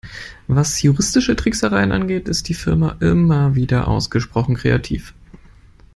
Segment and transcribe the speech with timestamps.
[0.47, 5.13] Was juristische Tricksereien angeht, ist die Firma immer wieder ausgesprochen kreativ.